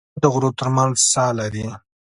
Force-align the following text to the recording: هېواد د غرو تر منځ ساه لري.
هېواد 0.07 0.21
د 0.23 0.25
غرو 0.33 0.49
تر 0.59 0.67
منځ 0.75 0.95
ساه 1.11 1.31
لري. 1.39 1.65